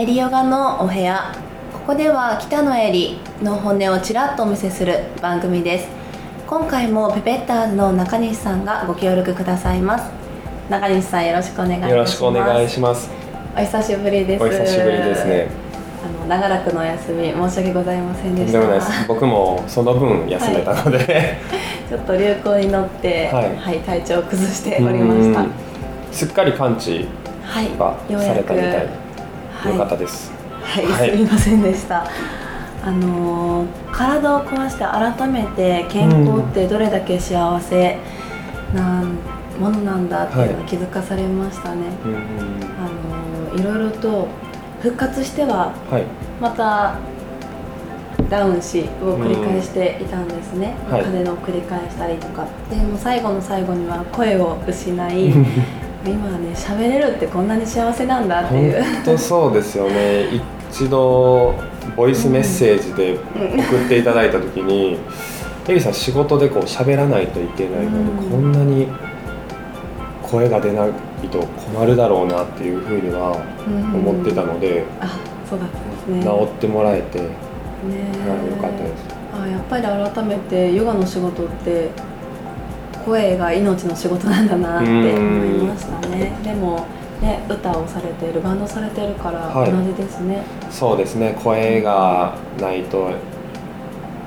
[0.00, 1.30] エリヨガのお部屋。
[1.74, 5.88] ここでは北のエリの本音をちらっとお見せする番組です。
[6.46, 10.10] 今回もペペッターズの中西さんがご協力くださいます。
[10.70, 11.90] 中西さんよろしくお願いします。
[11.90, 13.10] よろしくお願いします。
[13.54, 14.42] お久しぶりです。
[14.42, 15.48] お久しぶりですね。
[16.02, 19.06] あの長らくのお休み申し訳ございませんでした。
[19.06, 21.36] 僕もその分休めたので、
[21.90, 25.40] ちょっと流行に乗って、ははいい体調を崩しておりました。
[25.40, 25.50] うん。
[26.10, 27.06] すっかり完治
[27.44, 27.68] はい。
[27.78, 28.88] はされたみたい、
[29.62, 29.72] はい。
[29.72, 30.32] よかったです。
[30.62, 31.10] はい、はい。
[31.10, 32.06] すみませんでした。
[32.82, 37.98] あのー体を壊して改めて健康ってどれだけ幸せ
[38.74, 39.02] な
[39.58, 41.82] ものなんだっていうのを気づかされましたね。
[42.04, 42.18] うんうん
[42.78, 44.28] あのーいろいろと
[44.80, 46.04] 復活してははい。
[46.40, 46.96] また
[48.30, 50.92] ダウンしを繰り返していたんですね、うん。
[50.94, 51.04] はい。
[51.04, 52.46] 風邪を繰り返したりとか。
[52.70, 55.34] でも最後の最後には声を失い
[56.04, 58.82] 今はね喋れるってこんなに幸せなんだっていう。
[58.82, 60.26] 本当そうですよね。
[60.70, 61.54] 一度
[61.96, 64.98] ボイスメッセージで送っていただいた時に
[65.68, 68.30] 「エリさん仕事でこう喋らないといけないので、うん。
[68.30, 68.86] こんなに
[70.22, 70.92] 声が出ない
[71.28, 73.36] と困るだろうな」っていうふうには
[73.92, 76.22] 思ってたので、あそうだったんですね。
[76.22, 77.34] 治ってもらえて、はいね
[78.50, 79.04] よかったです。
[79.32, 81.88] あやっぱり改めてヨガの仕事って
[83.04, 86.32] 声が命の仕事なんだなって思いましたね。
[86.42, 86.86] でも
[87.20, 89.72] ね歌をされてるバンドされてるからはい。
[89.72, 91.36] 同じですね、そうですね。
[91.42, 93.10] 声がないと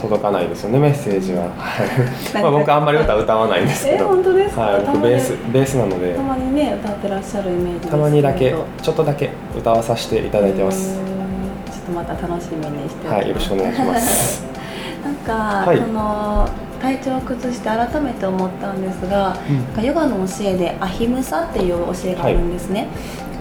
[0.00, 1.48] 届かないですよねメッセージは、は
[2.38, 6.12] いまあ、僕あんまり歌歌わないんですけえど、本当ですか、はい、僕ベースベースなので。
[6.14, 10.94] たまにね歌ってらっしゃるイメージですたまにだけちょっとだけ歌わさせていただいてます。
[10.94, 14.44] ちょっとまた楽しみにしてはいよろしくお願いします
[15.04, 15.32] なんか、
[15.66, 15.78] はい。
[15.78, 16.48] その
[16.80, 22.88] 体調を崩して改めて思ったんですが、なんかヨガの教えでアヒムサっていう教えがあるんですね、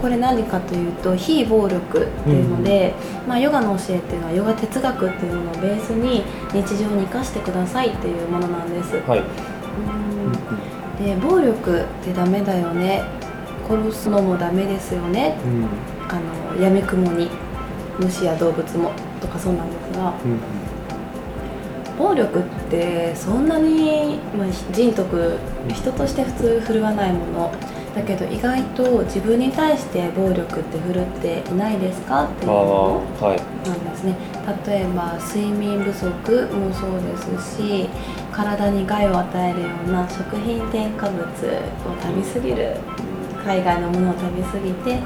[0.02, 2.94] これ何かというと非暴力っていうので、
[3.28, 9.24] まあ、ヨガの教えっていうのはヨガ哲学っていうものをベースに日常に生かしてくださいっていうものなんです、はい、
[11.00, 11.06] うん。
[11.06, 13.04] で暴力ってダメだよね。
[13.68, 15.38] 殺すのもダメですよね。
[15.46, 15.68] うん。
[16.10, 16.20] あ
[16.56, 17.30] のやみくもに
[17.98, 18.92] 虫や動物も
[19.22, 20.14] とかそうなんですが。
[20.26, 20.40] うん
[21.98, 25.38] 暴力ってそんなに、まあ、人徳
[25.70, 27.52] 人として普通振るわないもの
[27.96, 33.70] だけど意外と自分に対して暴力って振るっていないですかっていうのはい。
[33.70, 34.16] なんですね。
[34.68, 36.08] 例えば睡眠不足
[36.56, 37.88] もそうですし
[38.32, 42.78] 体に害を与えるような食品添加物を食べ過ぎる
[43.46, 45.00] 海外のものを食べ過ぎて、え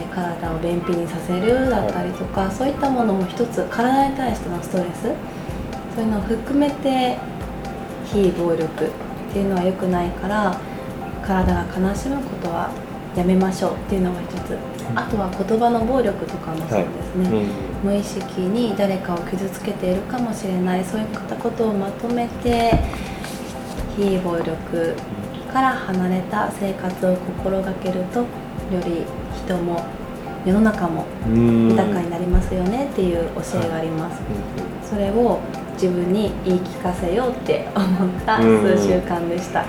[0.00, 5.12] ー体を便秘にさせるだったりとか、そういったものも一つ体に対してのストレス
[5.94, 7.16] そういうのを含めて
[8.06, 8.90] 非暴力っ
[9.32, 10.58] ていうのは良くないから
[11.24, 12.70] 体が悲しむことは
[13.16, 14.58] やめましょうっていうのが一つ、
[14.94, 17.46] あとは言葉の暴力とかもそうですね、
[17.82, 17.90] うん。
[17.90, 20.84] 無意識に誰かを傷つけているかもしれない。
[20.84, 22.72] そういったことをまとめて
[23.96, 24.96] 非暴力
[25.52, 28.26] から離れた生活を心がけるとよ
[28.84, 29.04] り
[29.46, 29.84] 人も
[30.44, 34.20] 世の中もうん豊かになりますよねっていう教えがあります、
[34.90, 35.38] それを
[35.74, 39.64] 自分に言い聞かせようって思った数週間でした、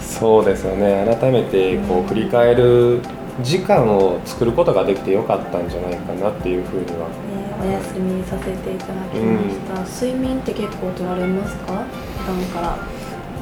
[0.00, 1.04] そうですよね。
[1.20, 3.00] 改めてこう振り返る
[3.42, 7.08] 時間を作ることができてよかったんじゃないかなっていうふうには。
[7.08, 7.14] ね
[7.58, 9.40] お休みさせていただきま
[9.84, 11.84] した、睡眠って結構取られますか？
[12.18, 12.76] 普段から。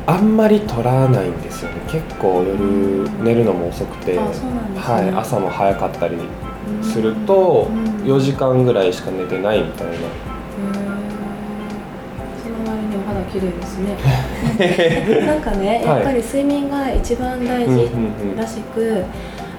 [0.06, 1.80] あんまり取らないんですよね。
[1.88, 4.18] 結構夜寝るのも遅くて、ね。
[4.76, 6.16] はい、朝も早かったり
[6.82, 7.84] するとうん。
[8.04, 9.94] 4時間ぐらいしか寝てないみたいな
[13.34, 15.26] 綺麗ですね。
[15.26, 17.90] なんかねやっぱり睡眠が一番大うん事
[18.40, 19.02] らしく、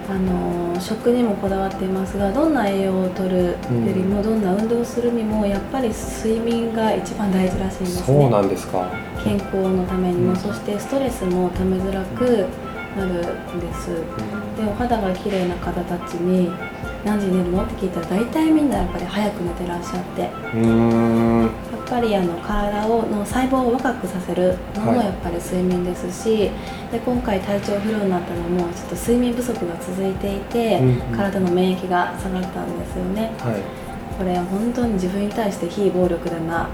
[0.09, 3.55] あの食にもこだわっていますがどんな栄養を取るよ
[3.93, 8.05] りも、どんな運動をするにもやっぱり睡眠が一番大事らしいんですね。
[8.05, 8.87] そうなんですか。
[9.23, 10.37] 健康のためにも、うん。
[10.37, 12.45] そしてストレスもためづらく
[12.97, 13.27] なるんで
[13.73, 13.89] す。
[14.55, 16.49] でお肌が綺麗な方たちに
[17.03, 17.63] 何時に寝るの？
[17.63, 20.29] って聞いたら大体みんなやっぱり早く寝てらっしゃって
[21.87, 25.05] ぱりあの体をの細胞を若くさせるのもはい。
[25.08, 26.49] やっぱり睡眠ですし、
[26.91, 31.17] で今回体調不良になったのもちょっと睡眠不足が続いていて、うんうん。
[31.17, 33.32] 体の免疫が下がったんですよね。
[33.40, 33.61] はい。
[34.17, 36.70] これ本当に自分に対して非暴力だな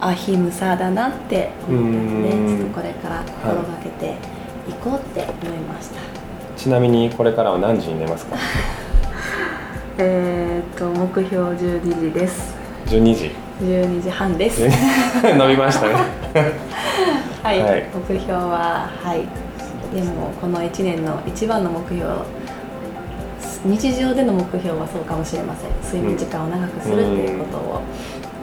[0.00, 2.58] アヒムサだなって思ったのでうん。
[2.58, 4.14] ちょっとこれから心がけて
[4.68, 5.96] いこうって思いました、
[6.56, 8.36] ちなみにこれからは何時に寝ますか？
[9.98, 12.54] えーっと目標12時です。
[12.86, 14.62] 12時12時半です。
[15.36, 15.94] 伸びましたね。
[17.42, 17.84] はい、はい。
[17.94, 19.26] 目標ははい。
[19.94, 22.08] でもこの1年の一番の目標
[23.64, 26.00] 日常での目標はそうかもしれません。
[26.00, 27.80] 睡眠時間を長くするっていうことを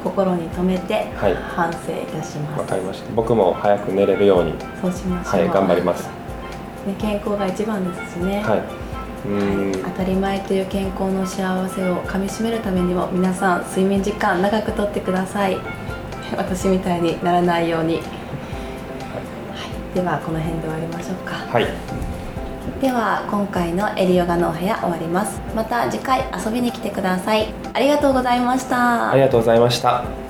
[0.03, 1.35] 心に留めてはい。
[1.55, 3.09] 反省いたします、わかりました。
[3.15, 4.53] 僕も早く寝れるように。
[4.81, 5.41] そうしましょう。
[5.41, 6.09] はい頑張ります。
[6.85, 8.57] ね、健康が一番ですしね、はい。
[8.59, 8.87] うん
[9.83, 15.57] 当たり前という健康の幸せをかみしめるためにも皆さん睡眠時間長くとってください。
[16.37, 18.03] 私みたいにならないように、はい、
[19.95, 21.35] ではこの辺で終わりましょうか。
[21.51, 21.67] はい。
[22.81, 25.41] では今回のエリヨガのお部屋終わります。
[25.55, 27.47] また次回遊びに来てください。
[27.73, 29.11] ありがとうございました。
[29.11, 30.26] ありがとうございました